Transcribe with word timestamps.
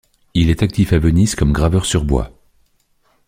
Il 0.33 0.49
est 0.49 0.63
actif 0.63 0.93
à 0.93 0.97
Venise 0.97 1.35
comme 1.35 1.51
graveur 1.53 1.85
sur 1.85 2.05
bois. 2.05 2.31